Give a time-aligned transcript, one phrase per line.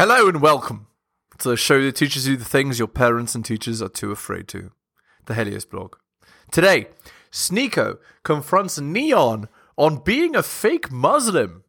[0.00, 0.86] Hello and welcome
[1.36, 4.48] to the show that teaches you the things your parents and teachers are too afraid
[4.48, 4.70] to.
[5.26, 5.96] The Helios blog.
[6.50, 6.86] Today,
[7.30, 11.64] Sneako confronts Neon on being a fake Muslim.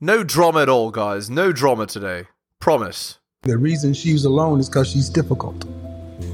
[0.00, 1.28] No drama at all, guys.
[1.28, 2.28] No drama today.
[2.60, 3.18] Promise.
[3.42, 5.64] The reason she's alone is because she's difficult.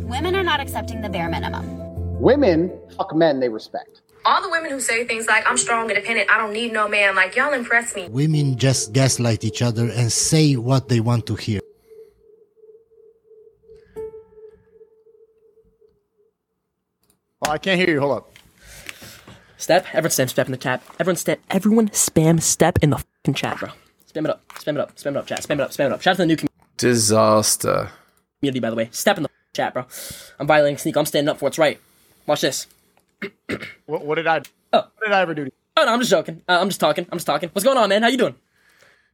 [0.03, 2.21] Women are not accepting the bare minimum.
[2.21, 4.03] Women fuck men they respect.
[4.29, 7.15] All the women who say things like, I'm strong, independent, I don't need no man,
[7.15, 8.09] like, y'all impress me.
[8.09, 11.61] Women just gaslight each other and say what they want to hear.
[17.47, 18.01] Oh, I can't hear you.
[18.01, 18.33] Hold up.
[19.59, 19.87] Step.
[19.93, 20.83] Everyone spam step in the chat.
[20.99, 21.39] Everyone step.
[21.49, 23.69] Everyone spam step in the fucking chat, bro.
[24.13, 24.49] Spam it up.
[24.49, 24.97] Spam it up.
[24.97, 25.27] Spam it up.
[25.27, 25.43] Chat.
[25.43, 25.71] Spam it up.
[25.71, 26.03] Spam it up.
[26.03, 26.55] Shout out to the new community.
[26.79, 27.91] Disaster.
[28.41, 28.89] community, by the way.
[28.91, 29.87] Step in the chat, bro.
[30.41, 30.97] I'm violating sneak.
[30.97, 31.79] I'm standing up for what's right.
[32.27, 32.67] Watch this.
[33.87, 34.43] What, what did I?
[34.73, 34.79] Oh.
[34.79, 35.45] What did I ever do?
[35.45, 35.57] to you?
[35.77, 36.43] Oh no, I'm just joking.
[36.49, 37.07] Uh, I'm just talking.
[37.11, 37.51] I'm just talking.
[37.53, 38.03] What's going on, man?
[38.03, 38.35] How you doing?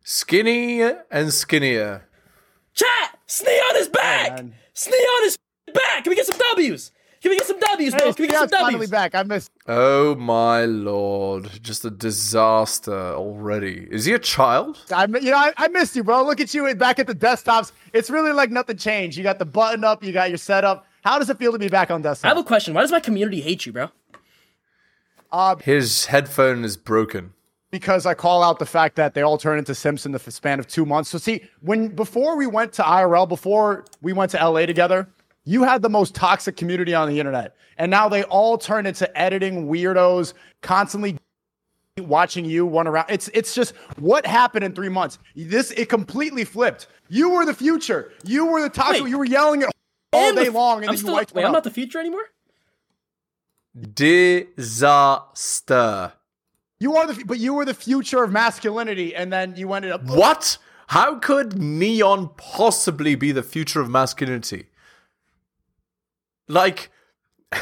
[0.04, 2.06] Skinny and skinnier.
[2.74, 3.18] Chat.
[3.28, 4.36] Sneon is back.
[4.36, 4.54] man.
[4.74, 5.38] Sneon is
[5.72, 6.04] back.
[6.04, 6.92] Can we get some W's?
[7.20, 8.06] Can we get some W's, bro?
[8.06, 9.14] Hey, Can we get Sneon's some finally back.
[9.14, 9.50] I missed.
[9.66, 11.50] Oh my lord.
[11.62, 13.86] Just a disaster already.
[13.90, 14.78] Is he a child?
[14.94, 16.24] I you know I, I missed you, bro.
[16.24, 17.72] Look at you back at the desktops.
[17.92, 19.16] It's really like nothing changed.
[19.16, 20.02] You got the button up.
[20.02, 20.86] You got your setup.
[21.02, 22.30] How does it feel to be back on Destiny?
[22.30, 22.74] I have a question.
[22.74, 23.90] Why does my community hate you, bro?
[25.30, 27.32] Uh, His headphone is broken.
[27.70, 30.30] because I call out the fact that they all turn into Simps in the f-
[30.32, 31.08] span of two months.
[31.10, 35.08] So see, when before we went to IRL, before we went to LA together,
[35.44, 39.08] you had the most toxic community on the internet, and now they all turn into
[39.18, 41.16] editing weirdos, constantly
[41.98, 43.06] watching you run around.
[43.08, 45.18] It's it's just what happened in three months.
[45.34, 46.88] This it completely flipped.
[47.08, 48.12] You were the future.
[48.24, 49.02] You were the toxic.
[49.04, 49.08] Wait.
[49.10, 49.70] you were yelling it
[50.22, 51.10] all And the day long, and I'm then still.
[51.10, 51.52] you wiped Wait, I'm out.
[51.52, 52.24] not the future anymore.
[54.92, 56.12] Disaster.
[56.80, 60.02] You are the, but you were the future of masculinity, and then you ended up.
[60.04, 60.58] What?
[60.88, 64.66] How could neon possibly be the future of masculinity?
[66.48, 66.90] Like,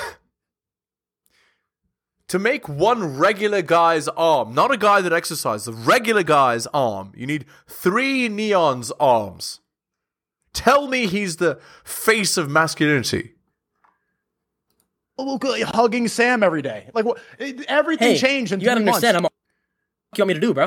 [2.28, 7.12] to make one regular guy's arm, not a guy that exercises, a regular guy's arm,
[7.14, 9.60] you need three neon's arms.
[10.52, 13.34] Tell me he's the face of masculinity.
[15.18, 16.88] Look, like, hugging Sam every day.
[16.94, 17.18] Like what?
[17.68, 19.14] Everything Hey, changed in you gotta understand.
[19.16, 19.18] months.
[19.18, 19.24] I'm.
[19.26, 20.64] A, you want me to do, bro?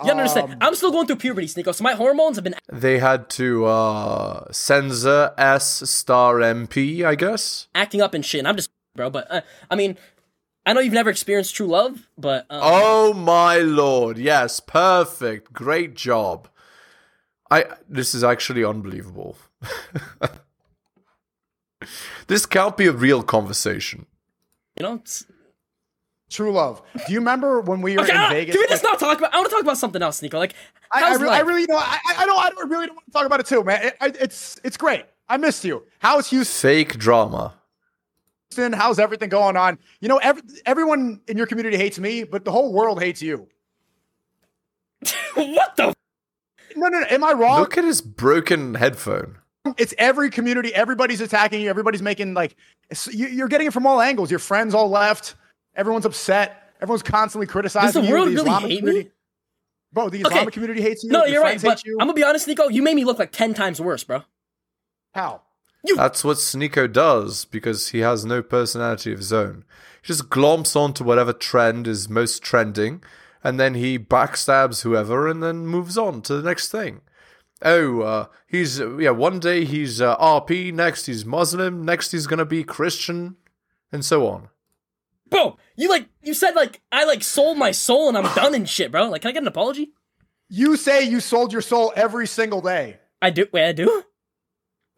[0.00, 0.52] You gotta understand.
[0.52, 1.74] Um, I'm still going through puberty, Sneako.
[1.74, 7.68] So my hormones have been They had to uh, censor S star MP, I guess.
[7.74, 8.40] acting up and shit.
[8.40, 9.08] And I'm just, bro.
[9.10, 9.40] But uh,
[9.70, 9.96] I mean,
[10.66, 14.18] I know you've never experienced true love, but um, Oh my lord!
[14.18, 16.48] Yes, perfect, great job.
[17.50, 19.36] I this is actually unbelievable.
[22.26, 24.06] this can't be a real conversation.
[24.76, 25.02] you know.
[26.28, 26.82] True love.
[27.06, 28.56] Do you remember when we were okay, in uh, Vegas?
[28.56, 29.32] can we just Like, not talk about?
[29.32, 30.34] I want to talk about something else, Sneako.
[30.34, 30.54] Like,
[30.90, 31.46] I, I, how's really, I life?
[31.46, 33.40] really, you know, I, I I don't, I don't really don't want to talk about
[33.40, 33.86] it too, man.
[33.86, 35.04] It, I, it's, it's great.
[35.28, 35.84] I missed you.
[36.00, 36.68] How's Houston?
[36.68, 37.54] Fake drama.
[38.56, 39.78] How's everything going on?
[40.00, 43.46] You know, every, everyone in your community hates me, but the whole world hates you.
[45.34, 45.94] what the?
[46.76, 47.06] No, no, no.
[47.08, 47.60] Am I wrong?
[47.60, 49.38] Look at his broken headphone.
[49.76, 50.74] it's every community.
[50.74, 51.68] Everybody's attacking you.
[51.70, 52.54] Everybody's making like
[53.10, 54.30] you, you're getting it from all angles.
[54.30, 55.34] Your friends all left.
[55.74, 56.72] Everyone's upset.
[56.80, 58.12] Everyone's constantly criticizing Does the you.
[58.14, 59.12] world really Islamic hate community, me?
[59.92, 60.08] bro.
[60.10, 60.28] The Okay.
[60.34, 61.10] Islamic community hates you.
[61.10, 61.60] No, Your you're right.
[61.62, 61.96] But you.
[62.00, 62.70] I'm gonna be honest, Sneako.
[62.72, 64.22] You made me look like ten times worse, bro.
[65.14, 65.42] How?
[65.84, 65.96] You.
[65.96, 69.64] That's what Sneako does because he has no personality of his own.
[70.02, 73.02] He just glomps onto whatever trend is most trending,
[73.42, 77.00] and then he backstabs whoever, and then moves on to the next thing.
[77.62, 79.10] Oh, uh, he's uh, yeah.
[79.10, 83.36] One day he's uh, RP, next he's Muslim, next he's gonna be Christian,
[83.90, 84.48] and so on.
[85.28, 88.68] Bro, you like you said like I like sold my soul and I'm done and
[88.68, 89.08] shit, bro.
[89.08, 89.92] Like, can I get an apology?
[90.48, 92.98] You say you sold your soul every single day.
[93.20, 93.46] I do.
[93.52, 94.04] Wait, I do.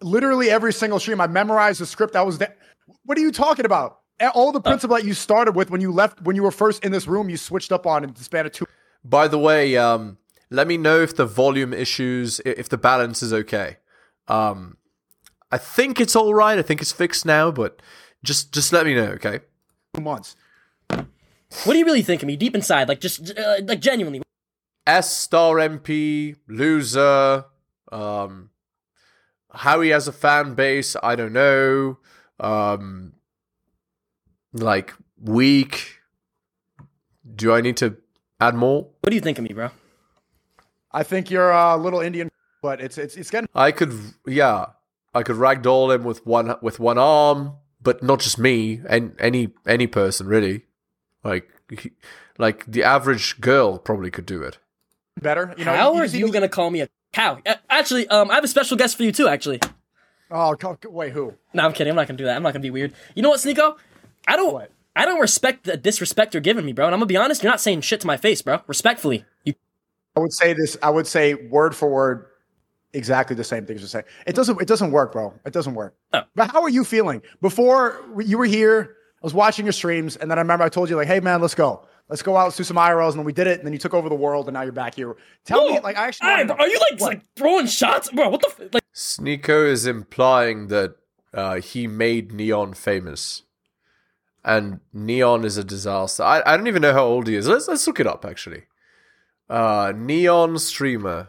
[0.01, 1.21] Literally every single stream.
[1.21, 2.17] I memorized the script.
[2.17, 2.55] I was there.
[3.05, 3.98] What are you talking about?
[4.35, 6.93] All the principle that you started with when you left, when you were first in
[6.93, 8.67] this room, you switched up on in the span of two.
[9.05, 10.19] By the way, um,
[10.51, 13.77] let me know if the volume issues, if the balance is okay.
[14.27, 14.77] Um,
[15.53, 16.59] I think it's all right.
[16.59, 17.81] I think it's fixed now, but
[18.25, 19.41] just just let me know, okay?
[20.01, 20.37] months.
[20.89, 22.89] What do you really think of me deep inside?
[22.89, 24.23] Like, just uh, like genuinely.
[24.87, 27.47] S star MP loser.
[27.91, 28.51] Um,
[29.53, 31.99] how he has a fan base, I don't know.
[32.39, 33.15] Um,
[34.53, 36.01] like weak.
[37.35, 37.97] Do I need to
[38.41, 38.83] add more?
[39.01, 39.71] What do you think of me, bro?
[40.93, 42.31] I think you're a little Indian,
[42.63, 43.49] but it's it's it's getting.
[43.55, 43.93] I could,
[44.27, 44.67] yeah,
[45.15, 47.53] I could ragdoll him with one with one arm,
[47.83, 50.65] but not just me, and any any person really.
[51.25, 51.93] Like, he-
[52.39, 54.59] like the average girl probably could do it.
[55.21, 55.53] better.
[55.59, 57.39] You know, How you are just need you gonna call me a cow?
[57.45, 59.29] Uh, Actually, um, I have a special guest for you too.
[59.29, 59.61] Actually,
[60.31, 61.35] Oh, co- co- wait, who?
[61.53, 61.91] no, I'm kidding.
[61.91, 62.37] I'm not gonna do that.
[62.37, 62.95] I'm not gonna be weird.
[63.15, 63.77] You know what, Sneako?
[64.29, 64.53] I don't.
[64.53, 64.71] What?
[64.95, 66.87] I don't respect the disrespect you're giving me, bro.
[66.87, 67.43] And I'm gonna be honest.
[67.43, 68.61] You're not saying shit to my face, bro.
[68.67, 69.55] Respectfully, you.
[70.17, 70.77] I would say this.
[70.83, 72.27] I would say word for word,
[72.93, 74.05] exactly the same things you're saying.
[74.27, 74.61] It doesn't.
[74.61, 75.33] It doesn't work, bro.
[75.45, 75.95] It doesn't work.
[76.13, 76.23] Oh.
[76.35, 78.97] But how are you feeling before you were here?
[79.23, 81.41] I was watching your streams, and then I remember I told you like, "Hey, man,
[81.41, 81.85] let's go.
[82.09, 83.79] Let's go out, let's do some IRLs." And then we did it, and then you
[83.79, 85.17] took over the world, and now you're back here.
[85.45, 86.29] Tell me, like, I actually.
[86.29, 87.09] Hey, wanna bro, know- are you like, What?
[87.09, 88.29] like throwing shots, bro?
[88.29, 88.83] What the f- like?
[88.95, 90.95] Sneako is implying that
[91.35, 93.43] uh, he made Neon famous,
[94.45, 96.23] and Neon is a disaster.
[96.23, 97.49] I, I don't even know how old he is.
[97.49, 98.65] Let's let's look it up actually.
[99.49, 101.29] Uh, Neon streamer.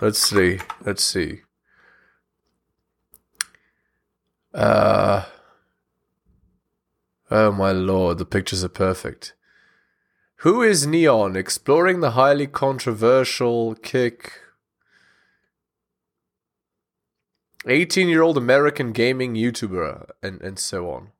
[0.00, 0.60] Let's see.
[0.84, 1.40] Let's see.
[4.52, 5.24] Uh.
[7.28, 9.34] Oh my lord, the pictures are perfect.
[10.40, 11.34] Who is Neon?
[11.34, 14.40] Exploring the highly controversial kick
[17.66, 21.12] 18 year old American gaming YouTuber, and, and so on.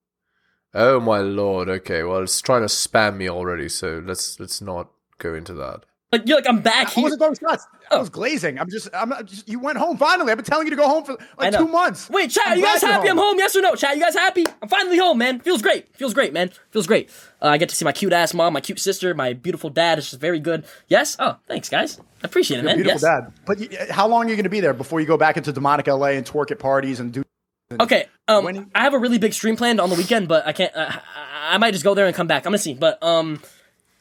[0.75, 4.91] Oh my lord, okay, well it's trying to spam me already, so let's let's not
[5.19, 5.85] go into that.
[6.13, 7.03] Like you're like I'm back I here.
[7.03, 7.67] wasn't throwing shots.
[7.91, 8.01] I Oh.
[8.01, 8.59] was glazing.
[8.61, 8.89] I'm just.
[8.95, 9.49] I'm not just.
[9.49, 10.31] You went home finally.
[10.31, 11.67] I've been telling you to go home for I like know.
[11.67, 12.09] two months.
[12.09, 13.39] Wait, chat, I'm you guys glad you're happy I'm home?
[13.39, 13.75] Yes or no?
[13.75, 14.45] Chat, you guys happy?
[14.63, 15.41] I'm finally home, man.
[15.41, 15.95] Feels great.
[15.97, 16.51] Feels great, man.
[16.71, 17.11] Feels great.
[17.43, 19.99] Uh, I get to see my cute ass mom, my cute sister, my beautiful dad.
[19.99, 20.65] It's just very good.
[20.89, 21.17] Yes?
[21.19, 21.99] Oh, thanks, guys.
[21.99, 22.77] I appreciate it, man.
[22.77, 23.03] Beautiful yes.
[23.03, 23.33] dad.
[23.45, 25.53] But you, how long are you going to be there before you go back into
[25.53, 27.23] demonic LA and twerk at parties and do?
[27.81, 30.53] Okay, um, When I have a really big stream planned on the weekend, but I
[30.53, 30.75] can't.
[30.75, 32.47] Uh, I, I might just go there and come back.
[32.47, 33.43] I'm gonna see, but um,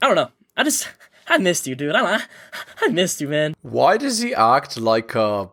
[0.03, 0.29] I don't know.
[0.55, 0.87] I just
[1.27, 1.95] I missed you, dude.
[1.95, 2.21] I
[2.81, 3.55] I missed you, man.
[3.61, 5.49] Why does he act like a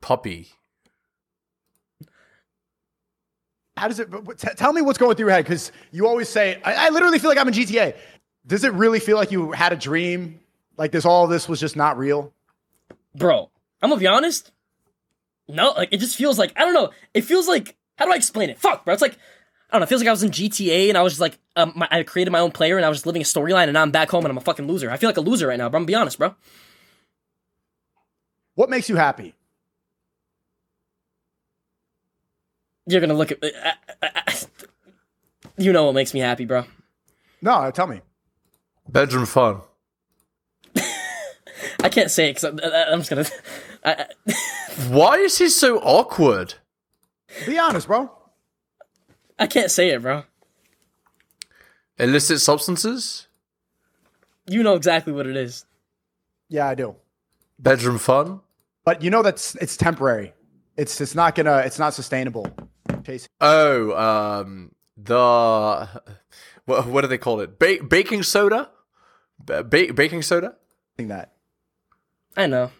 [0.00, 0.48] puppy?
[3.76, 4.10] How does it?
[4.10, 6.86] but- but t- tell me what's going through your head because you always say, I,
[6.86, 7.94] "I literally feel like I'm in GTA."
[8.46, 10.40] Does it really feel like you had a dream?
[10.76, 12.32] Like this, all this was just not real.
[13.14, 13.50] bro.
[13.82, 14.50] I'm gonna be honest.
[15.48, 16.90] No, like it just feels like I don't know.
[17.14, 18.58] It feels like how do I explain it?
[18.58, 18.92] Fuck, bro.
[18.92, 19.16] It's like
[19.70, 19.84] I don't know.
[19.84, 22.02] It feels like I was in GTA and I was just like um, my, I
[22.02, 24.10] created my own player and I was just living a storyline and now I'm back
[24.10, 24.90] home and I'm a fucking loser.
[24.90, 25.78] I feel like a loser right now, bro.
[25.78, 26.34] I'm gonna be honest, bro.
[28.54, 29.34] What makes you happy?
[32.86, 33.38] You're gonna look at.
[33.42, 33.72] I,
[34.02, 34.34] I, I,
[35.58, 36.64] you know what makes me happy, bro.
[37.42, 38.00] No, uh, tell me.
[38.88, 39.60] Bedroom fun.
[41.84, 43.26] I can't say it because I'm, uh, I'm just gonna.
[43.84, 44.34] I, I,
[44.88, 46.54] Why is he so awkward?
[47.46, 48.10] Be honest, bro.
[49.38, 50.24] I can't say it, bro.
[51.98, 53.26] Illicit substances?
[54.46, 55.64] You know exactly what it is.
[56.48, 56.96] Yeah, I do.
[57.58, 58.40] Bedroom fun?
[58.84, 60.32] But you know that's it's temporary.
[60.76, 62.46] It's it's not gonna it's not sustainable.
[63.04, 65.88] Chasing Oh, um, the
[66.64, 67.58] what, what do they call it?
[67.58, 68.70] Ba- baking soda?
[69.38, 70.56] Ba- ba- baking soda?
[70.96, 71.32] Think that.
[72.36, 72.70] I know.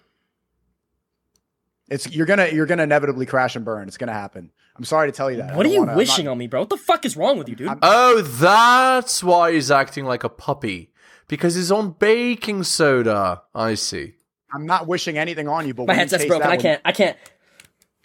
[1.90, 3.88] It's you're gonna you're gonna inevitably crash and burn.
[3.88, 4.50] It's gonna happen.
[4.76, 5.56] I'm sorry to tell you that.
[5.56, 6.60] What are you wanna- wishing not- on me, bro?
[6.60, 7.76] What the fuck is wrong with you, dude?
[7.82, 10.92] Oh, that's why he's acting like a puppy.
[11.28, 13.42] Because he's on baking soda.
[13.54, 14.14] I see.
[14.52, 16.48] I'm not wishing anything on you, but My when you headset's taste broken.
[16.48, 16.80] that I can't.
[16.84, 17.16] I can't.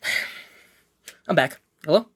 [1.28, 1.60] I'm back.
[1.86, 2.08] Hello?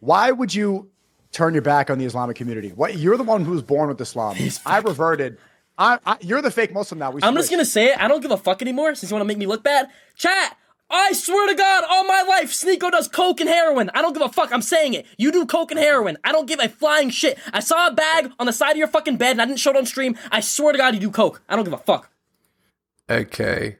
[0.00, 0.90] Why would you
[1.32, 2.70] turn your back on the Islamic community?
[2.70, 4.36] What you're the one who was born with Islam.
[4.66, 5.38] I reverted.
[5.78, 7.10] I, I you're the fake Muslim now.
[7.12, 7.98] We I'm just gonna say it.
[8.02, 9.88] I don't give a fuck anymore since you want to make me look bad.
[10.16, 10.56] Chat.
[10.90, 13.90] I swear to God, all my life, Sneako does coke and heroin.
[13.92, 14.50] I don't give a fuck.
[14.52, 15.04] I'm saying it.
[15.18, 16.16] You do coke and heroin.
[16.24, 17.38] I don't give a flying shit.
[17.52, 19.70] I saw a bag on the side of your fucking bed and I didn't show
[19.70, 20.16] it on stream.
[20.32, 21.42] I swear to God, you do coke.
[21.46, 22.10] I don't give a fuck.
[23.10, 23.76] Okay.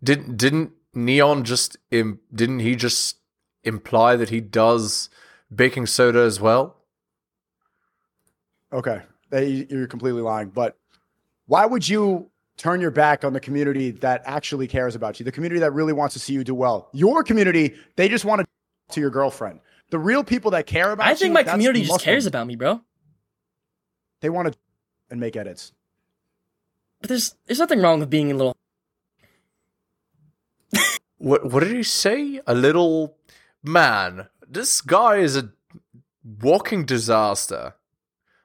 [0.00, 3.16] Didn't didn't Neon just Im- didn't he just
[3.64, 5.10] imply that he does
[5.52, 6.76] baking soda as well?
[8.72, 10.48] Okay, They- you're completely lying.
[10.50, 10.78] But
[11.52, 15.24] why would you turn your back on the community that actually cares about you?
[15.24, 16.88] The community that really wants to see you do well.
[16.94, 18.46] Your community, they just want to
[18.94, 19.60] to your girlfriend.
[19.90, 22.04] The real people that care about I you, I think my community just Muslim.
[22.06, 22.80] cares about me, bro.
[24.22, 24.58] They want to
[25.10, 25.72] and make edits.
[27.02, 28.56] But there's there's nothing wrong with being a little.
[31.18, 32.40] What what did he say?
[32.46, 33.18] A little
[33.62, 34.28] man.
[34.48, 35.50] This guy is a
[36.40, 37.74] walking disaster.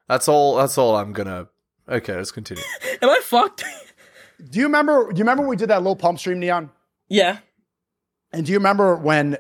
[0.10, 1.48] That's all that's all I'm gonna
[1.90, 2.64] Okay, let's continue.
[3.02, 3.64] Am I fucked?
[4.50, 5.12] Do you remember?
[5.12, 6.70] Do you remember when we did that little pump stream, Neon?
[7.10, 7.40] yeah.
[8.34, 9.38] And do you remember when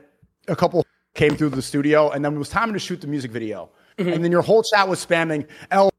[0.47, 3.31] a couple came through the studio and then it was time to shoot the music
[3.31, 3.69] video?
[3.97, 4.13] Mm-hmm.
[4.13, 5.91] And then your whole chat was spamming L.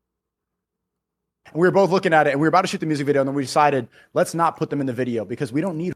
[1.47, 3.07] And we were both looking at it and we were about to shoot the music
[3.07, 3.21] video.
[3.21, 5.93] And then we decided, let's not put them in the video because we don't need.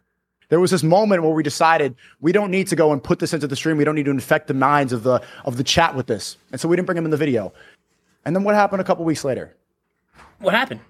[0.51, 3.33] There was this moment where we decided we don't need to go and put this
[3.33, 3.79] into the stream.
[3.79, 6.37] We don't need to infect the minds of the of the chat with this.
[6.53, 7.55] And so we didn't bring them in the video.
[8.27, 9.57] And then what happened a couple weeks later?
[10.39, 10.81] What happened?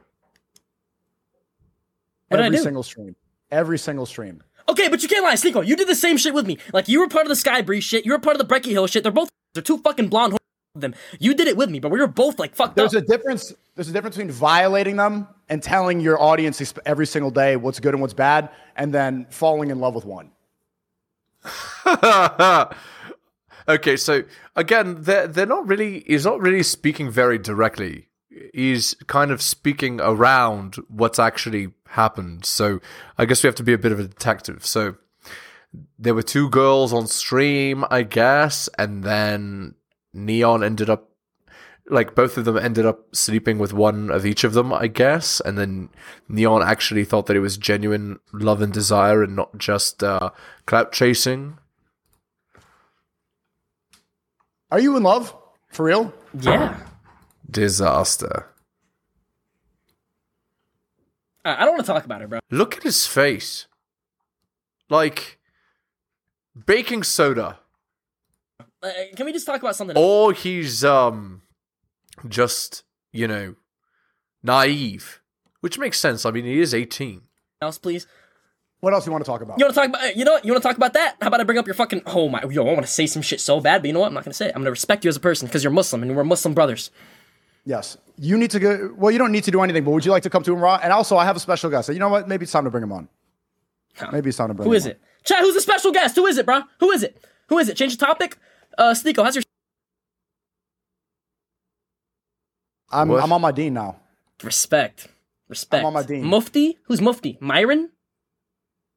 [2.29, 2.63] What did I Every do?
[2.63, 3.17] single stream.
[3.51, 4.43] Every single stream.
[4.69, 5.67] Okay, but you can't lie, Sneako.
[5.67, 6.57] You did the same shit with me.
[6.73, 8.07] Like you were part of the Sky Bri's shit.
[8.07, 9.03] You were part of the Breckie Hill shit.
[9.03, 10.33] They're both they're two fucking blonde.
[10.33, 10.39] whores,
[10.81, 10.95] Them.
[11.19, 13.03] You did it with me, but we were both like fucked There's up.
[13.03, 13.53] a difference.
[13.75, 17.93] There's a difference between violating them and telling your audience every single day what's good
[17.93, 20.31] and what's bad, and then falling in love with one.
[23.69, 24.23] okay, so
[24.57, 26.05] again, they're they're not really.
[26.07, 28.09] He's not really speaking very directly.
[28.55, 32.45] He's kind of speaking around what's actually happened.
[32.45, 32.81] So
[33.19, 34.65] I guess we have to be a bit of a detective.
[34.65, 34.97] So
[35.99, 39.75] there were two girls on stream, I guess, and then
[40.13, 41.09] Neon ended up
[41.89, 45.41] like both of them ended up sleeping with one of each of them, I guess,
[45.41, 45.89] and then
[46.29, 50.31] Neon actually thought that it was genuine love and desire and not just uh,
[50.65, 51.59] clout chasing.
[54.71, 55.37] Are you in love?
[55.69, 56.15] For real?
[56.41, 56.79] yeah.
[57.51, 58.47] Disaster.
[61.45, 62.41] I I don't want to talk about it, bro.
[62.51, 63.67] Look at his face.
[64.89, 65.39] Like
[66.67, 67.59] baking soda.
[68.83, 69.97] Uh, can we just talk about something?
[69.97, 71.43] Or he's um
[72.29, 72.83] just,
[73.13, 73.55] you know,
[74.43, 75.21] naive.
[75.61, 76.27] Which makes sense.
[76.27, 77.23] I mean he is 18.
[77.61, 78.07] else, please?
[78.81, 79.61] What else you want to talk about?
[79.61, 80.17] You want to talk about?
[80.17, 80.45] You know what?
[80.45, 81.17] You want to talk about that?
[81.21, 82.03] How about I bring up your fucking?
[82.07, 82.43] Oh my!
[82.51, 84.09] Yo, I want to say some shit so bad, but you know what?
[84.09, 84.53] I'm not gonna say it.
[84.57, 86.91] I'm gonna respect you as a person because you're Muslim and we're Muslim brothers.
[87.65, 87.97] Yes.
[88.19, 88.95] You need to go.
[88.97, 90.79] Well, you don't need to do anything, but would you like to come to Raw?
[90.83, 91.87] And also, I have a special guest.
[91.87, 92.29] So you know what?
[92.29, 93.09] Maybe it's time to bring him on.
[94.11, 94.93] Maybe it's time to bring Who him is on.
[94.93, 95.01] it?
[95.25, 95.41] Chat.
[95.41, 96.17] Who's the special guest?
[96.17, 96.63] Who is it, bro?
[96.81, 97.25] Who is it?
[97.49, 97.77] Who is it?
[97.77, 98.39] Change the topic.
[98.79, 99.43] Uh, Sneako, how's your
[102.91, 103.23] I'm, What?
[103.23, 103.97] I'm on my deen now.
[104.43, 105.09] respect?
[105.49, 105.81] Respect.
[105.81, 106.25] I'm on my deen.
[106.25, 106.79] Mufti?
[106.85, 107.39] Who's Mufti?
[107.41, 107.91] Myron?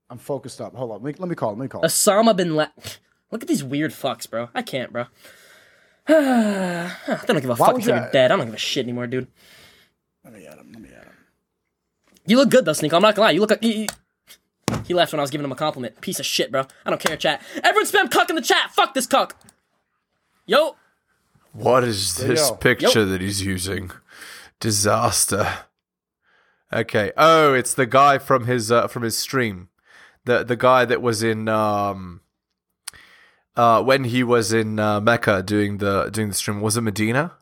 [0.09, 0.75] I'm focused up.
[0.75, 1.03] Hold on.
[1.03, 1.53] Let me, let me call.
[1.53, 1.59] him.
[1.59, 1.81] Let me call.
[1.81, 1.87] him.
[1.87, 2.73] Osama bin Laden.
[3.31, 4.49] Look at these weird fucks, bro.
[4.53, 5.05] I can't, bro.
[6.07, 6.87] they
[7.27, 8.31] don't give a Why fuck if you're dead.
[8.31, 9.27] I don't give a shit anymore, dude.
[10.23, 10.71] Let me add him.
[10.73, 11.13] Let me add him.
[12.27, 12.93] You look good though, Sneako.
[12.93, 13.31] I'm not gonna lie.
[13.31, 13.89] You look like he, he-
[14.85, 15.99] he left when I was giving him a compliment.
[16.01, 16.65] Piece of shit, bro.
[16.85, 17.41] I don't care, chat.
[17.63, 18.71] Everyone spam cuck in the chat.
[18.71, 19.35] Fuck this cuck.
[20.45, 20.75] Yo,
[21.53, 22.55] What is this yo.
[22.55, 23.89] picture that he's using?
[24.59, 25.59] Disaster.
[26.73, 27.11] Okay.
[27.17, 29.69] Oh, it's the guy from his uh, from his stream.
[30.25, 32.21] The the guy that was in um
[33.57, 37.33] uh when he was in uh, Mecca doing the doing the stream was it Medina?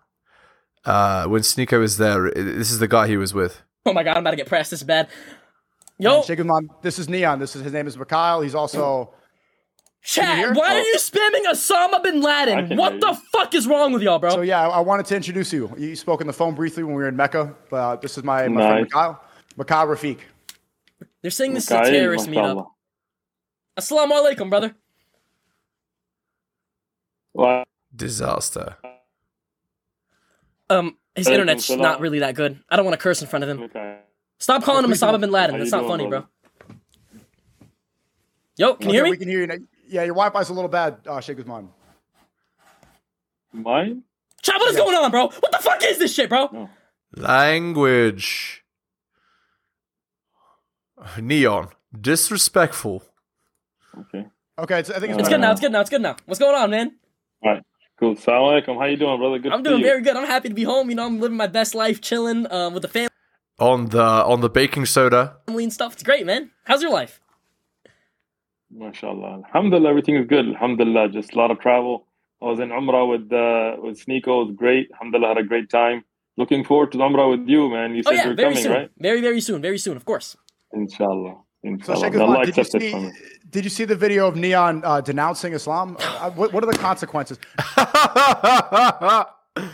[0.86, 3.62] Uh when Sneako was there, this is the guy he was with.
[3.86, 4.72] oh my god, I'm about to get pressed.
[4.72, 5.08] This is bad.
[6.00, 6.48] Yo, Shake his.
[6.82, 7.39] This is Neon.
[7.39, 8.41] This is his name is Mikhail.
[8.41, 9.13] He's also.
[10.03, 10.53] chat.
[10.55, 10.77] Why Oh.
[10.77, 12.75] are you spamming Osama bin Laden?
[12.77, 14.32] What the fuck is wrong with y'all, bro?
[14.32, 15.72] So yeah, I, I wanted to introduce you.
[15.77, 18.24] You spoke on the phone briefly when we were in Mecca, but uh, this is
[18.24, 18.84] my, my friend Nice.
[18.91, 19.22] Mikhail.
[19.55, 20.17] Mikhail Rafiq.
[21.22, 22.67] They're saying this is a terrorist meetup.
[23.79, 24.08] mashallah.
[24.08, 24.75] Assalamu alaikum, brother.
[27.33, 27.63] Well,
[27.95, 28.77] Disaster.
[30.69, 31.81] Um, his Alaikum internet's salam.
[31.81, 32.59] not really that good.
[32.69, 33.63] I don't want to curse in front of him.
[33.63, 33.99] okay.
[34.39, 35.57] Stop calling him please Osama bin Laden.
[35.59, 36.09] That's not doing, funny, bro.
[36.21, 36.27] brother?
[38.57, 39.17] Yo, can you Okay, hear We me?
[39.17, 39.47] can hear you.
[39.47, 39.55] now.
[39.87, 40.97] Yeah, your Wi-Fi's a little bad.
[41.07, 41.69] Uh, Shake his mom.
[43.51, 44.03] Mine?
[44.41, 45.27] Chat, what is going on, bro?
[45.27, 46.69] What the fuck is this shit, bro?
[47.15, 48.63] Language.
[51.19, 51.69] Neon.
[51.99, 53.03] Disrespectful.
[53.97, 54.25] Okay.
[54.59, 55.51] Okay, it's, I think it's, It's good now.
[55.51, 55.81] It's good now.
[55.81, 56.15] It's good now.
[56.25, 56.95] What's going on, man?
[57.43, 57.63] All right.
[58.00, 58.15] Cool.
[58.15, 58.77] Salam alaikum.
[58.79, 59.39] How you doing, brother?
[59.39, 59.91] Good I'm to doing see you.
[59.91, 60.15] very good.
[60.15, 60.89] I'm happy to be home.
[60.89, 63.09] You know, I'm living my best life, chilling um, with the family.
[63.59, 65.38] On the on the baking soda.
[65.45, 65.93] family and stuff.
[65.93, 66.50] It's great, man.
[66.65, 67.19] How's your life?
[68.75, 69.45] MashaAllah.
[69.45, 70.47] Alhamdulillah, everything is good.
[70.47, 72.07] Alhamdulillah, just a lot of travel.
[72.41, 74.41] I was in Umrah with uh, with Sneako.
[74.43, 74.89] It was great.
[74.93, 76.03] Alhamdulillah, had a great time.
[76.35, 77.93] Looking forward to the Umrah with you, man.
[77.93, 78.71] You Oh said yeah, you're very coming, soon.
[78.71, 78.89] right?
[78.97, 79.62] Very, very soon.
[79.62, 80.35] Very soon, of course.
[80.73, 81.35] Inshallah.
[81.63, 82.00] So Inshallah.
[82.12, 82.46] Shake Allah.
[82.46, 83.12] Did you see?
[83.50, 85.96] Did you see the video of Neon uh, denouncing Islam?
[86.00, 87.38] Uh, what, what are the consequences?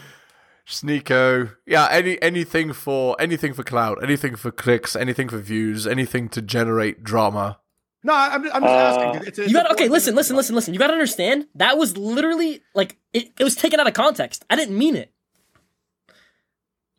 [0.68, 1.56] Sneako.
[1.66, 6.42] Yeah, any anything for anything for clout, anything for clicks, anything for views, anything to
[6.44, 7.60] generate drama.
[8.04, 9.28] No, I'm, I'm just Uh, asking.
[9.28, 9.88] It's, it's You got a okay.
[9.90, 10.74] Listen, listen, listen, listen.
[10.74, 14.46] You got to understand that was literally like it, it was taken out of context.
[14.50, 15.12] I didn't mean it.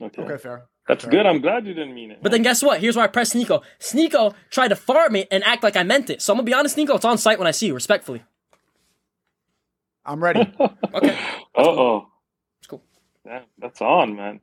[0.03, 0.23] Okay.
[0.23, 0.67] Okay, fair.
[0.89, 1.11] That's fair.
[1.13, 1.27] good.
[1.27, 2.19] I'm glad you didn't mean it.
[2.23, 2.81] But then guess what?
[2.81, 3.63] Here's why I pressed Sneako.
[3.79, 6.21] Sneako tried to fart me and act like I meant it.
[6.23, 6.97] So I'm gonna be honest, Sneako.
[6.97, 8.23] It's on site when I see you, respectfully.
[10.05, 10.53] I'm ready.
[10.93, 11.17] Okay.
[11.57, 12.07] Uh oh.
[12.59, 12.83] It's cool.
[13.25, 14.41] Yeah, that's on, man.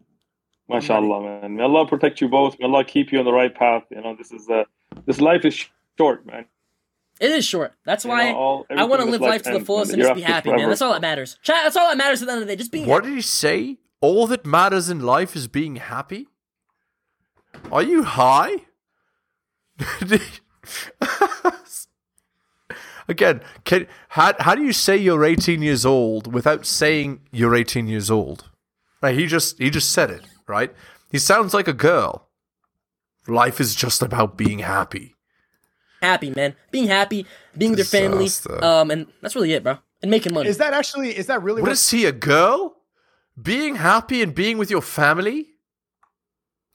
[0.71, 1.55] MashaAllah, man.
[1.57, 2.57] May Allah protect you both.
[2.59, 3.83] May Allah keep you on the right path.
[3.89, 4.63] You know, this is uh,
[5.05, 5.65] this life is
[5.97, 6.45] short, man.
[7.19, 7.73] It is short.
[7.85, 10.01] That's You why know, all- I want to live this life to the fullest and
[10.01, 10.69] just be Hereafter happy, man.
[10.69, 11.37] That's all that matters.
[11.41, 11.57] Chat.
[11.63, 12.57] That's all that matters at the end of the day.
[12.57, 13.07] Just be What happy.
[13.07, 13.77] did he say?
[14.01, 16.27] All that matters in life is being happy?
[17.71, 18.65] Are you high?
[23.09, 27.87] Again, can, how, how do you say you're 18 years old without saying you're 18
[27.87, 28.49] years old?
[29.01, 30.73] Right, he just he just said it, right?
[31.11, 32.27] He sounds like a girl.
[33.27, 35.15] Life is just about being happy.
[36.01, 36.55] Happy, man.
[36.71, 37.25] Being happy,
[37.57, 38.27] being with your family.
[38.61, 39.77] Um, and that's really it, bro.
[40.01, 40.49] And making money.
[40.49, 41.15] Is that actually?
[41.15, 41.73] Is that really What what?
[41.73, 42.76] is he, a girl?
[43.41, 45.47] Being happy and being with your family?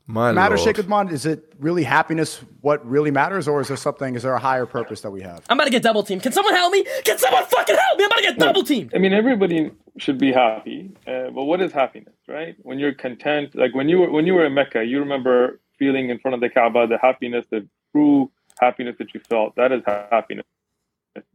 [0.06, 0.76] My matters, lord.
[0.76, 1.10] Sheikh Uthman?
[1.10, 4.14] Is it really happiness what really matters, or is there something?
[4.14, 5.44] Is there a higher purpose that we have?
[5.48, 6.22] I'm about to get double teamed.
[6.22, 6.84] Can someone help me?
[7.04, 8.04] Can someone fucking help me?
[8.04, 8.92] I'm about to get double teamed.
[8.94, 12.56] I mean, everybody should be happy, uh, but what is happiness, right?
[12.62, 16.10] When you're content, like when you were when you were in Mecca, you remember feeling
[16.10, 19.54] in front of the Kaaba the happiness, the true happiness that you felt.
[19.56, 20.46] That is happiness.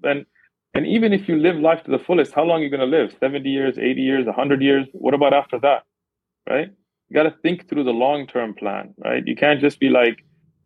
[0.01, 0.25] Then,
[0.73, 2.97] and even if you live life to the fullest, how long are you going to
[2.97, 3.15] live?
[3.19, 4.87] Seventy years, eighty years, hundred years?
[4.93, 5.83] What about after that,
[6.49, 6.69] right?
[7.09, 9.23] You got to think through the long term plan, right?
[9.25, 10.17] You can't just be like,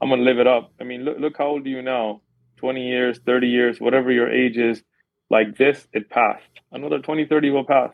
[0.02, 0.74] I'm going to live it up.
[0.80, 2.22] I mean, look, look how old are you now?
[2.58, 4.84] 20 years, 30 years, whatever your age is,
[5.30, 6.44] like this, it passed.
[6.72, 7.92] Another 20, 30 will pass.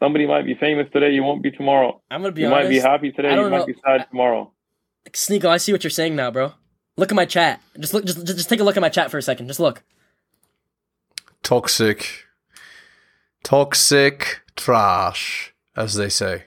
[0.00, 2.02] Somebody might be famous today, you won't be tomorrow.
[2.10, 2.64] I'm gonna be you honest.
[2.64, 4.52] might be happy today, you don't might be sad tomorrow.
[5.10, 6.52] Sneako, I see what you're saying now, bro.
[6.96, 7.60] Look at my chat.
[7.78, 8.04] Just look.
[8.04, 9.48] Just, just just take a look at my chat for a second.
[9.48, 9.82] Just look.
[11.44, 12.24] Toxic.
[13.44, 16.44] Toxic trash, as they say.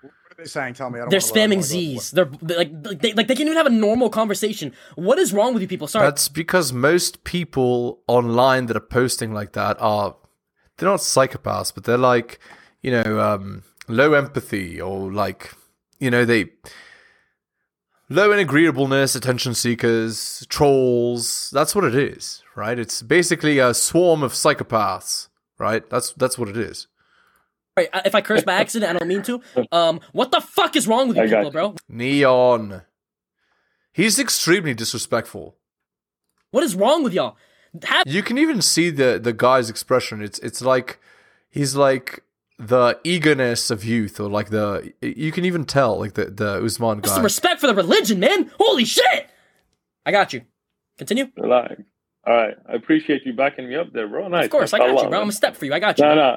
[0.00, 0.74] What are they saying?
[0.74, 0.98] Tell me.
[0.98, 1.62] I don't They're spamming.
[1.62, 2.12] Z's.
[2.12, 4.72] They're, they're like, like they, like they can't even have a normal conversation.
[4.94, 5.88] What is wrong with you people?
[5.88, 6.06] Sorry.
[6.06, 10.16] That's because most people online that are posting like that are
[10.78, 12.38] they're not psychopaths, but they're like,
[12.82, 15.52] you know, um, low empathy or like,
[15.98, 16.50] you know, they
[18.08, 21.50] low in agreeableness, attention seekers, trolls.
[21.52, 22.78] That's what it is, right?
[22.78, 25.88] It's basically a swarm of psychopaths, right?
[25.88, 26.88] That's that's what it is.
[27.76, 29.42] Right, if I curse by accident, I don't mean to.
[29.70, 31.74] Um, what the fuck is wrong with you I got people, bro?
[31.90, 32.82] Neon.
[33.92, 35.56] He's extremely disrespectful.
[36.50, 37.36] What is wrong with y'all?
[37.84, 40.22] Have You can even see the the guy's expression.
[40.22, 40.98] It's it's like
[41.50, 42.22] he's like
[42.58, 47.00] the eagerness of youth, or like the you can even tell like the the Usman
[47.00, 47.10] guy.
[47.10, 48.50] some respect for the religion, man.
[48.58, 49.28] Holy shit!
[50.06, 50.42] I got you.
[50.96, 51.30] Continue.
[51.36, 51.82] Relax.
[52.26, 52.54] All right.
[52.68, 54.28] I appreciate you backing me up there, bro.
[54.28, 54.46] Nice.
[54.46, 55.20] Of course, I got Mashallah, you, bro.
[55.22, 55.74] I'm a step for you.
[55.74, 56.04] I got you.
[56.04, 56.36] No, no.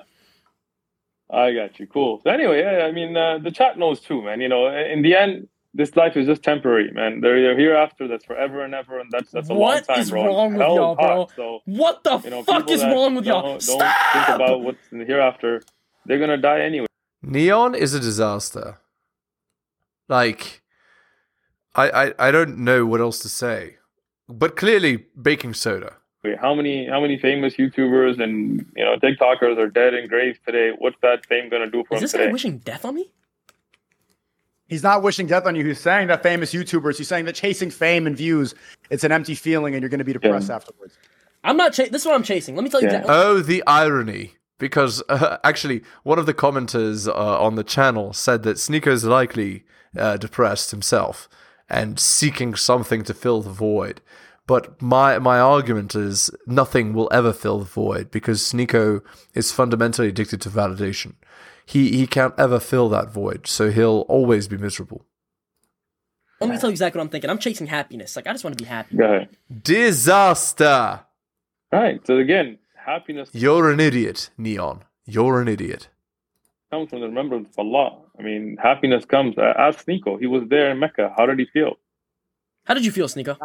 [1.31, 1.87] I got you.
[1.87, 2.21] Cool.
[2.23, 4.41] So anyway, yeah, I mean, uh, the chat knows too, man.
[4.41, 7.21] You know, in the end, this life is just temporary, man.
[7.21, 8.07] There, you're hereafter.
[8.07, 10.25] That's forever and ever, and that's that's a long time, is bro.
[10.25, 11.05] wrong with Hell y'all, bro?
[11.25, 13.41] hot, So What the you know, fuck is wrong with y'all?
[13.43, 13.95] Don't, don't Stop!
[14.13, 15.61] think about what's in the hereafter.
[16.05, 16.87] They're gonna die anyway.
[17.21, 18.79] Neon is a disaster.
[20.07, 20.63] Like,
[21.75, 23.77] I, I I don't know what else to say,
[24.29, 25.95] but clearly baking soda.
[26.41, 30.71] How many how many famous YouTubers and you know TikTokers are dead in graves today?
[30.77, 32.25] What's that fame gonna do for Is them this today?
[32.27, 33.09] guy wishing death on me?
[34.67, 35.65] He's not wishing death on you.
[35.65, 36.97] He's saying that famous YouTubers.
[36.97, 38.53] He's saying that chasing fame and views,
[38.91, 40.55] it's an empty feeling, and you're going to be depressed Yeah.
[40.57, 40.95] afterwards.
[41.43, 41.73] I'm not.
[41.73, 42.55] Cha- this is what I'm chasing.
[42.55, 42.87] Let me tell you.
[42.89, 42.97] Yeah.
[42.99, 44.33] exactly- Oh, the irony.
[44.59, 49.63] Because uh, actually, one of the commenters uh, on the channel said that Sneako's likely
[49.97, 51.27] uh, depressed himself
[51.69, 54.01] and seeking something to fill the void.
[54.47, 59.01] But my my argument is nothing will ever fill the void because Sneako
[59.35, 61.13] is fundamentally addicted to validation.
[61.65, 65.05] He he can't ever fill that void, so he'll always be miserable.
[66.41, 67.29] Let me tell you exactly what I'm thinking.
[67.29, 68.15] I'm chasing happiness.
[68.15, 68.95] Like I just want to be happy.
[68.97, 69.29] Go ahead.
[69.61, 71.01] Disaster.
[71.71, 72.05] Right.
[72.07, 74.83] So again, happiness You're an idiot, Neon.
[75.05, 75.89] You're an idiot.
[76.71, 77.99] comes from the remembrance of Allah.
[78.19, 79.37] I mean, happiness comes.
[79.37, 80.17] Uh, ask Nico.
[80.17, 81.13] He was there in Mecca.
[81.17, 81.77] How did he feel?
[82.65, 83.37] How did you feel, Sneako?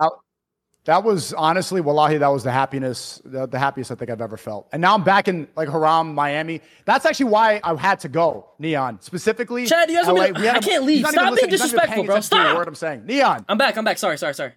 [0.87, 4.37] That was honestly, wallahi, that was the happiness, the, the happiest I think I've ever
[4.37, 4.69] felt.
[4.71, 6.61] And now I'm back in like Haram, Miami.
[6.85, 9.01] That's actually why I had to go, Neon.
[9.01, 10.13] Specifically, Chad, you guys LA.
[10.13, 11.07] want me to- We had I a- can't leave.
[11.07, 11.51] Stop being listening.
[11.53, 12.15] He's not even disrespectful, bro.
[12.17, 12.57] attention to a Stop.
[12.59, 13.07] word I'm saying.
[13.07, 13.79] Neon, I'm back.
[13.79, 13.97] I'm back.
[13.97, 14.19] Sorry.
[14.19, 14.35] Sorry.
[14.35, 14.53] Sorry.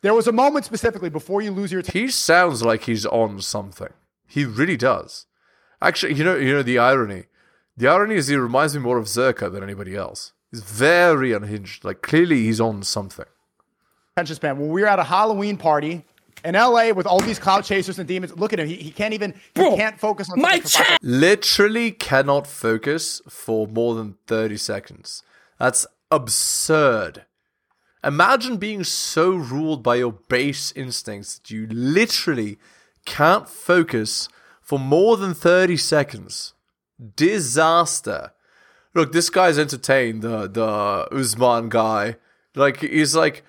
[0.00, 3.40] there was a moment specifically before you lose your t- He sounds like he's on
[3.42, 3.92] something.
[4.26, 5.26] He really does.
[5.82, 7.24] Actually, you know, you know the irony.
[7.76, 10.32] The irony is he reminds me more of Zherka than anybody else.
[10.50, 11.84] He's very unhinged.
[11.84, 13.26] Like clearly he's on something.
[14.16, 14.58] attention span.
[14.58, 16.04] When we were at a Halloween party
[16.44, 18.68] in LA with all these cloud chasers and demons, look at him.
[18.68, 20.98] He, he can't even, he Bro, can't focus on My something chat.
[21.02, 25.22] Literally cannot focus for more than 30 seconds.
[25.58, 27.26] That's absurd.
[28.02, 32.56] Imagine being so ruled by your base instincts that you literally
[33.04, 34.28] can't focus
[34.62, 36.54] for more than 30 seconds.
[37.14, 38.32] Disaster.
[38.94, 42.16] Look, this guy's entertained, the the Usman guy.
[42.54, 43.44] Like he's like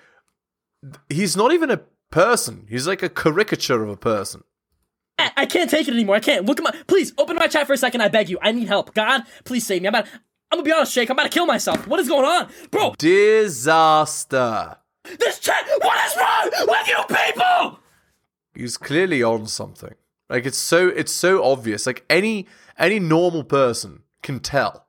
[1.08, 1.80] he's not even a
[2.10, 2.66] person.
[2.68, 4.44] He's like a caricature of a person.
[5.18, 6.16] I I can't take it anymore.
[6.16, 6.44] I can't.
[6.44, 6.74] Look at my.
[6.86, 8.02] Please open my chat for a second.
[8.02, 8.38] I beg you.
[8.42, 8.94] I need help.
[8.94, 9.88] God, please save me.
[9.88, 10.06] I'm about.
[10.50, 11.10] I'm gonna be honest, Sheikh.
[11.10, 11.86] I'm about to kill myself.
[11.86, 12.94] What is going on, bro?
[12.98, 14.76] Disaster.
[15.18, 15.66] This chat.
[15.80, 17.80] What is wrong with you people?
[18.54, 19.94] He's clearly on something.
[20.28, 21.86] Like it's so it's so obvious.
[21.86, 22.46] Like any
[22.78, 24.86] any normal person can tell.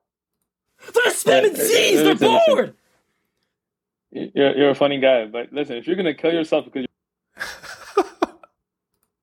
[0.94, 1.98] They're spamming Yeah, Z's.
[1.98, 2.42] They're it's innocent.
[2.48, 2.74] bored.
[4.12, 6.86] You're, you're a funny guy, but listen, if you're gonna kill yourself because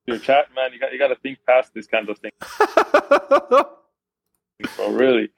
[0.05, 2.31] you're chat, man, you got you got to think past this kind of thing,
[4.77, 4.91] bro.
[4.91, 5.29] Really,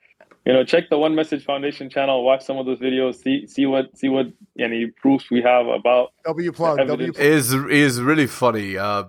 [0.45, 3.65] you know, check the One Message Foundation channel, watch some of those videos, see see
[3.65, 4.27] what see what
[4.59, 6.77] any proofs we have about W plug.
[6.85, 7.25] W plug.
[7.25, 9.05] is is really funny uh,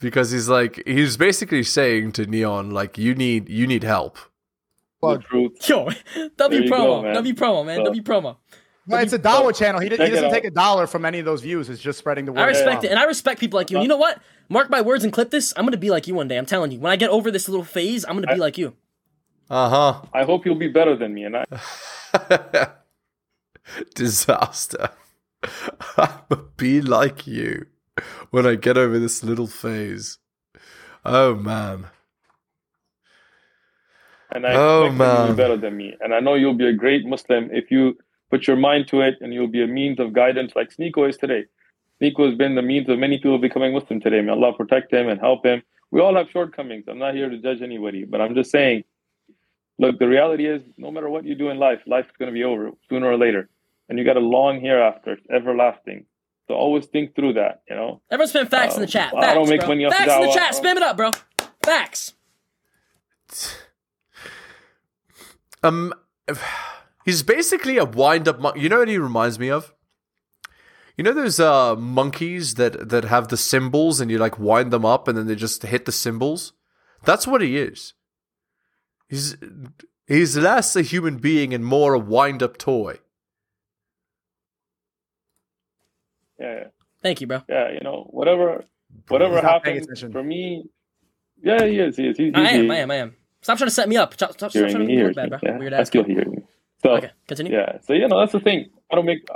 [0.00, 4.18] because he's like he's basically saying to Neon like you need you need help.
[5.02, 5.52] the truth.
[5.68, 5.88] Yo,
[6.36, 7.14] W promo, go, man.
[7.14, 8.36] W promo, man, So- W promo.
[8.88, 9.80] No, it's a dollar channel.
[9.80, 11.68] He, he doesn't take a dollar from any of those views.
[11.68, 12.38] It's just spreading the word.
[12.42, 12.84] I respect around.
[12.84, 13.80] it, and I respect people like you.
[13.80, 14.20] You know what?
[14.48, 15.52] Mark my words and clip this.
[15.56, 16.36] I'm gonna be like you one day.
[16.36, 16.78] I'm telling you.
[16.78, 18.74] When I get over this little phase, I'm gonna be like you.
[19.50, 20.02] Uh huh.
[20.14, 21.46] I hope you'll be better than me, and I
[23.94, 24.90] Disaster.
[25.96, 27.66] I'ma be like you
[28.36, 30.18] when I get over this little phase.
[31.06, 31.86] Oh man.
[34.30, 35.96] and I Oh, you'll be better than me.
[36.02, 37.96] And I know you'll be a great Muslim if you
[38.30, 41.16] put your mind to it, and you'll be a means of guidance like Sneako is
[41.16, 41.44] today.
[41.98, 44.20] Sneako has been the means of many people becoming Muslim today.
[44.20, 45.62] May Allah protect him and help him.
[45.90, 46.84] We all have shortcomings.
[46.88, 48.84] I'm not here to judge anybody, but I'm just saying.
[49.78, 52.44] Look, the reality is, no matter what you do in life, life's going to be
[52.44, 53.48] over sooner or later,
[53.88, 55.12] and you got a long hereafter.
[55.12, 56.04] It's everlasting.
[56.48, 57.62] So always think through that.
[57.68, 58.02] You know.
[58.10, 59.14] Everyone spam facts in the Uh, chat.
[59.16, 59.68] I don't make bro.
[59.70, 60.34] money off facts in the dawah.
[60.34, 60.54] chat.
[60.54, 61.10] Spam it up, bro.
[61.62, 62.14] Facts.
[65.62, 65.92] Um,
[67.04, 68.38] he's basically a wind-up.
[68.40, 69.74] Mon- you know what he reminds me of?
[70.96, 74.84] You know those uh monkeys that that have the symbols, and you like wind them
[74.84, 76.52] up, and then they just hit the symbols.
[77.04, 77.94] That's what he is.
[79.08, 79.36] He's
[80.06, 82.98] he's less a human being and more a wind-up toy.
[86.38, 86.54] Yeah.
[86.54, 86.64] yeah.
[87.02, 87.42] Thank you, bro.
[87.48, 88.64] yeah, you know, whatever,
[89.08, 90.64] whatever He's not paying happens for me.
[91.42, 91.96] Yeah, he is.
[91.96, 92.16] He is.
[92.16, 92.70] He, I he- am.
[92.70, 92.90] I am.
[92.90, 93.16] I am.
[93.42, 94.14] Stop trying to set me up.
[94.14, 95.38] Stop, stop, stop trying to me, make me look bad, bro.
[95.42, 95.86] Yeah, Weird I ass.
[95.88, 96.38] still hear me.
[96.82, 97.52] So Okay, continue.
[97.52, 98.70] yeah, so you know that's the thing.
[98.90, 99.26] I don't make,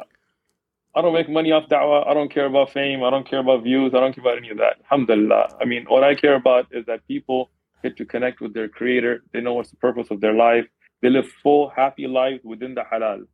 [0.95, 2.09] I don't make money off da'wah.
[2.09, 3.05] I don't care about fame.
[3.05, 3.93] I don't care about views.
[3.95, 4.77] I don't care about any of that.
[4.91, 5.57] Alhamdulillah.
[5.61, 7.51] I mean, what I care about is that people
[7.83, 9.23] get to connect with their creator.
[9.33, 10.67] They know what's the purpose of their life.
[11.03, 13.27] They live full, happy lives within the halal,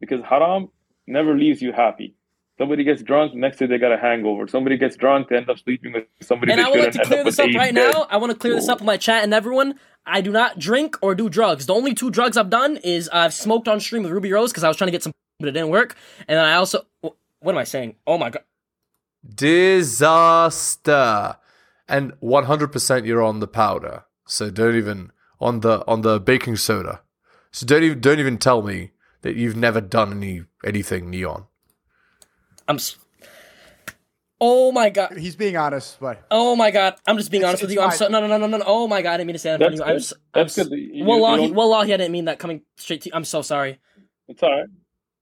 [0.00, 0.68] because haram
[1.06, 2.14] never leaves you happy.
[2.56, 4.46] Somebody gets drunk, next day they got a hangover.
[4.46, 7.04] Somebody gets drunk, they end up sleeping with somebody And they I would like to
[7.04, 7.92] clear up this up right dead.
[7.92, 8.06] now.
[8.08, 9.74] I want to clear this up with my chat and everyone.
[10.06, 11.66] I do not drink or do drugs.
[11.66, 14.62] The only two drugs I've done is I've smoked on stream with Rubi Rose because
[14.62, 15.96] I was trying to get some, but it didn't work.
[16.28, 17.16] And then I also, what
[17.52, 17.96] am I saying?
[18.06, 18.44] Oh my god.
[20.04, 21.36] Disaster.
[21.88, 24.04] And 100% you're on the powder.
[24.26, 27.02] So don't even on the on the baking soda.
[27.50, 31.46] So don't even don't even tell me that you've never done any anything neon.
[32.68, 32.78] I'm.
[34.40, 35.16] Oh my god.
[35.16, 36.96] He's being honest, but Oh my god.
[37.06, 37.82] I'm just being It's- honest with it's you.
[37.82, 37.98] I'm fine.
[37.98, 38.56] so no no no no no.
[38.58, 38.64] no.
[38.66, 39.14] Oh my god.
[39.14, 40.34] I didn't mean to say that in front That's of you.
[40.34, 40.42] I'm.
[40.44, 40.50] good.
[40.50, 40.72] s- That's I'm good.
[40.72, 43.12] s- You- you Wallahi, don't- wallahi, I didn't mean that coming straight to you.
[43.14, 43.78] I'm so sorry.
[44.28, 44.66] It's all right.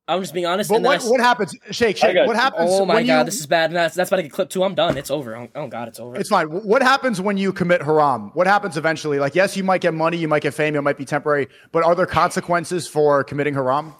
[0.08, 0.68] I'm just being honest.
[0.68, 1.54] but and then I what s- what happens?
[1.70, 2.14] Shake, I shake.
[2.16, 2.40] got What you.
[2.40, 2.70] happens?
[2.72, 3.70] Oh my when god, you, this is bad.
[3.70, 4.64] That's that's about to get clipped too.
[4.64, 4.96] I'm done.
[4.96, 5.36] It's over.
[5.36, 6.16] Oh, oh god, it's over.
[6.16, 6.48] It's fine.
[6.48, 8.30] What happens when you commit haram?
[8.34, 9.20] What happens eventually?
[9.20, 11.84] Like, yes, you might get money, you might get fame, it might be temporary, but
[11.84, 13.94] are there consequences for committing haram?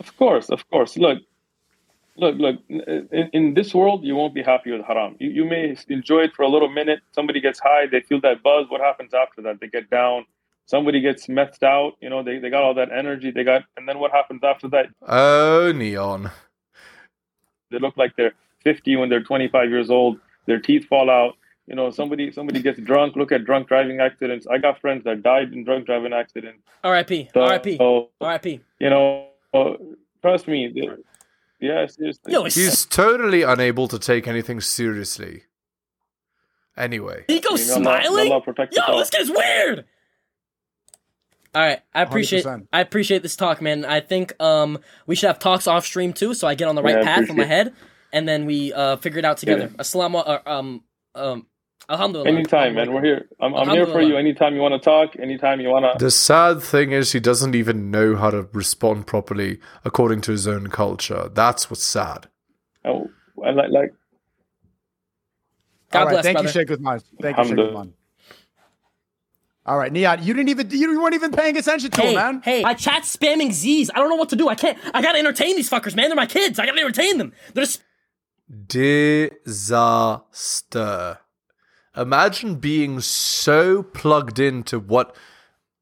[0.00, 0.96] Of course, of course.
[0.96, 1.18] Look,
[2.16, 2.56] look, look.
[2.68, 5.16] In, in this world, you won't be happy with haram.
[5.18, 7.00] You, you may enjoy it for a little minute.
[7.12, 8.66] Somebody gets high, they feel that buzz.
[8.68, 9.60] What happens after that?
[9.60, 10.26] They get down.
[10.66, 11.92] Somebody gets methed out.
[12.00, 13.30] You know, they, they got all that energy.
[13.30, 14.86] They got, and then what happens after that?
[15.06, 16.30] Oh neon.
[17.70, 20.18] They look like they're 50 when they're 25 years old.
[20.46, 21.34] Their teeth fall out.
[21.66, 23.16] You know, somebody somebody gets drunk.
[23.16, 24.46] Look at drunk driving accidents.
[24.46, 26.62] I got friends that died in drunk driving accidents.
[26.84, 27.30] R.I.P.
[27.34, 27.76] So, R.I.P.
[27.76, 28.60] so, R.I.P.
[28.78, 29.26] you know,
[30.22, 30.68] trust me.
[30.72, 30.88] they-
[31.60, 32.32] Yeah, seriously.
[32.32, 35.44] Yo, it's He's totally unable to take anything seriously.
[36.76, 37.24] Anyway.
[37.28, 38.28] Nico May Allah- smiling.
[38.28, 39.84] may Allah Yo, this guy's weird.
[41.54, 42.66] All right, I appreciate 100%.
[42.70, 43.86] I appreciate this talk, man.
[43.86, 46.82] I think um we should have talks off stream too, so I get on the
[46.82, 47.72] right Yeah, path in my head,
[48.12, 49.68] and then we uh figure it out together.
[49.68, 51.46] Assalamu uh, um um
[51.88, 52.28] alhamdulillah.
[52.30, 52.92] Anytime, man.
[52.92, 53.28] We're here.
[53.40, 54.16] I'm, I'm here for you.
[54.16, 55.16] Anytime you want to talk.
[55.18, 56.04] Anytime you want to.
[56.04, 60.46] The sad thing is he doesn't even know how to respond properly according to his
[60.48, 61.28] own culture.
[61.32, 62.28] That's what's sad.
[62.84, 63.08] Oh,
[63.44, 63.92] I like like.
[65.90, 66.48] God All right, bless, thank brother.
[66.48, 67.02] you, Sheikh Uthman.
[67.22, 67.84] Thank you, Sheikh Alhamdulillah.
[67.86, 67.92] Uthman.
[69.66, 72.40] All right, Neon, you didn't even you weren't even paying attention to Hey, him, man.
[72.44, 73.90] hey, my chat's spamming Z's.
[73.92, 74.48] I don't know what to do.
[74.48, 74.78] I can't.
[74.94, 76.08] I gotta entertain these fuckers, man.
[76.08, 76.58] They're my kids.
[76.60, 77.32] I gotta entertain them.
[77.52, 77.82] They're just.
[79.76, 81.18] Disaster.
[81.96, 85.14] Imagine being so plugged into what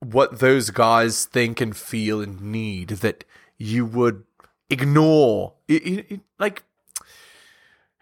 [0.01, 3.25] what those guys think and feel and need that
[3.57, 4.25] you would
[4.71, 5.55] ignore.
[5.69, 6.63] It, it- it- like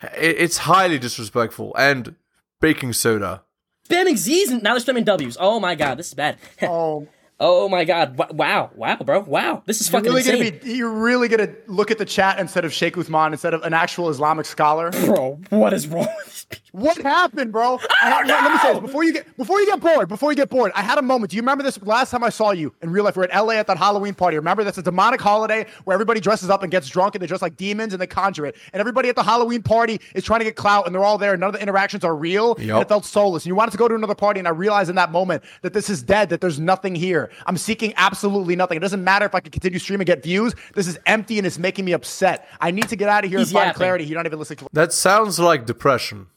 [0.02, 2.14] it, it's highly disrespectful and
[2.60, 3.42] baking soda.
[3.88, 5.36] Spamming Z's and now they're spamming W's.
[5.38, 6.38] Oh my god, this is bad.
[6.62, 7.08] Oh,
[7.44, 8.16] Oh my god!
[8.36, 9.64] Wow, wow, bro, wow!
[9.66, 10.74] This is You're fucking really insane, gonna be.
[10.74, 14.10] You're really gonna look at the chat instead of Sheikh Uthman instead of an actual
[14.10, 14.92] Islamic scholar.
[14.92, 15.40] bro.
[15.50, 16.61] What is wrong with these people?
[16.72, 17.78] What happened, bro?
[18.02, 20.08] I had- let, let me say this before you get before you get bored.
[20.08, 21.30] Before you get bored, I had a moment.
[21.30, 23.16] Do you remember this last time I saw you in real life?
[23.16, 24.36] We're at LA at that Halloween party.
[24.36, 27.42] Remember that's a demonic holiday where everybody dresses up and gets drunk and they dress
[27.42, 28.56] like demons and they conjure it.
[28.72, 31.32] And everybody at the Halloween party is trying to get clout and they're all there.
[31.32, 32.54] And none of the interactions are real.
[32.54, 33.44] And it felt soulless.
[33.44, 35.74] And you wanted to go to another party, and I realized in that moment that
[35.74, 36.30] this is dead.
[36.30, 37.30] That there's nothing here.
[37.46, 38.76] I'm seeking absolutely nothing.
[38.76, 40.54] It doesn't matter if I can continue streaming, and get views.
[40.74, 42.48] This is empty and it's making me upset.
[42.60, 43.78] I need to get out of here He's and find yapping.
[43.78, 44.04] clarity.
[44.06, 46.28] You're not even listening to That sounds like depression.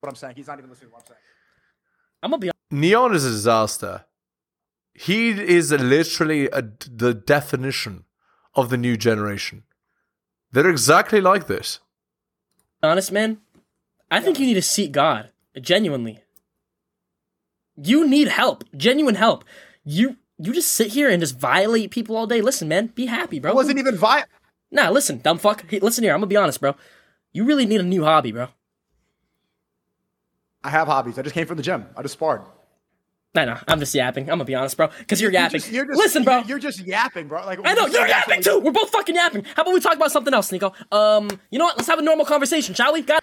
[0.00, 0.34] What I'm saying.
[0.36, 1.20] He's not even listening to what I'm saying.
[2.22, 4.04] I'm gonna be Neon is a disaster.
[4.94, 8.04] He is literally a, the definition
[8.54, 9.62] of the new generation.
[10.50, 11.80] They're exactly like this.
[12.82, 13.38] honest, man.
[14.10, 15.30] I think you need to seek God
[15.60, 16.20] genuinely.
[17.76, 19.44] You need help, genuine help.
[19.84, 22.40] You you just sit here and just violate people all day.
[22.40, 23.50] Listen, man, be happy, bro.
[23.50, 24.24] It wasn't even vi-
[24.70, 25.64] Nah, listen, dumb fuck.
[25.68, 26.74] Hey, listen here, I'm gonna be honest, bro.
[27.32, 28.48] You really need a new hobby, bro.
[30.62, 31.18] I have hobbies.
[31.18, 31.86] I just came from the gym.
[31.96, 32.42] I just sparred.
[33.34, 33.58] I know.
[33.68, 34.24] I'm just yapping.
[34.24, 34.88] I'm gonna be honest, bro.
[34.98, 35.62] Because you're yapping.
[35.70, 36.40] You're just, listen, bro.
[36.40, 37.44] You're just yapping, bro.
[37.46, 38.60] Like I know you're yapping too.
[38.60, 39.44] We're both fucking yapping.
[39.54, 40.72] How about we talk about something else, Nico?
[40.90, 41.76] Um, you know what?
[41.76, 43.02] Let's have a normal conversation, shall we?
[43.02, 43.20] God.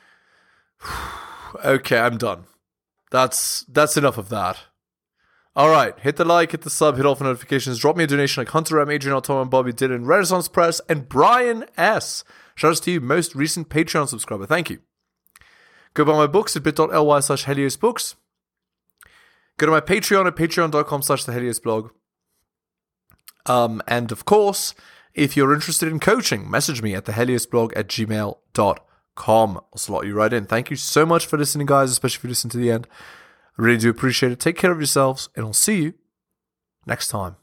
[1.63, 2.43] Okay, I'm done.
[3.11, 4.59] That's that's enough of that.
[5.55, 8.07] All right, hit the like, hit the sub, hit all the notifications, drop me a
[8.07, 12.25] donation like Hunter M, Adrian Tom, and Bobby Dylan, Renaissance Press, and Brian S.
[12.55, 14.45] Shout out to you, most recent Patreon subscriber.
[14.45, 14.79] Thank you.
[15.95, 18.15] Go buy my books at bit.ly slash Helios Books.
[19.57, 21.89] Go to my Patreon at patreon.com slash the Helios blog.
[23.45, 24.75] Um, and of course,
[25.13, 29.57] if you're interested in coaching, message me at the Helios blog at gmail.com.
[29.57, 30.45] I'll slot you right in.
[30.45, 32.87] Thank you so much for listening, guys, especially if you listen to the end.
[33.57, 34.39] I really do appreciate it.
[34.41, 35.93] Take care of yourselves, and I'll see you
[36.85, 37.37] next time.